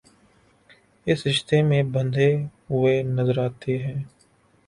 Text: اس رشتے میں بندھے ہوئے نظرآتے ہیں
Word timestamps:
اس 1.07 1.25
رشتے 1.27 1.61
میں 1.63 1.81
بندھے 1.93 2.29
ہوئے 2.69 3.01
نظرآتے 3.07 3.77
ہیں 3.77 4.01